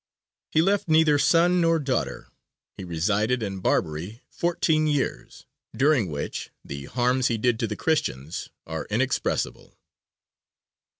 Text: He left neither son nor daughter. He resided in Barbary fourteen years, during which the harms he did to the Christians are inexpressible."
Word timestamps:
He 0.49 0.63
left 0.63 0.87
neither 0.87 1.19
son 1.19 1.61
nor 1.61 1.77
daughter. 1.77 2.29
He 2.75 2.83
resided 2.83 3.43
in 3.43 3.59
Barbary 3.59 4.23
fourteen 4.31 4.87
years, 4.87 5.45
during 5.77 6.07
which 6.09 6.49
the 6.65 6.85
harms 6.85 7.27
he 7.27 7.37
did 7.37 7.59
to 7.59 7.67
the 7.67 7.75
Christians 7.75 8.49
are 8.65 8.87
inexpressible." 8.89 9.77